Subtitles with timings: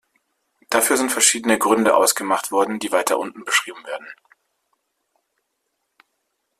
[0.71, 4.07] Dafür sind verschiedene Gründe ausgemacht worden, die weiter unten beschrieben werden.